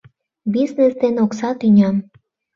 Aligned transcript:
Бизнес 0.53 0.93
ден 1.01 1.15
окса 1.25 1.49
тӱням. 1.59 1.95